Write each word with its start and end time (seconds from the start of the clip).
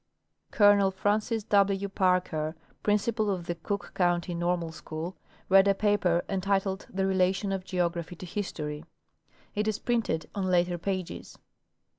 Colonel 0.49 0.89
Francis 0.89 1.43
W. 1.43 1.87
Parker, 1.87 2.55
principal 2.81 3.29
of 3.29 3.45
the 3.45 3.53
Cook 3.53 3.91
County 3.93 4.33
Normal 4.33 4.71
School, 4.71 5.15
read 5.47 5.67
a 5.67 5.75
paper 5.75 6.23
entitled" 6.27 6.87
The 6.91 7.05
Relation 7.05 7.51
of 7.51 7.63
Geog 7.63 7.93
raphy 7.93 8.17
to 8.17 8.25
History." 8.25 8.83
It 9.53 9.67
is 9.67 9.77
printed 9.77 10.27
on 10.33 10.45
later 10.49 10.79
pages. 10.79 11.37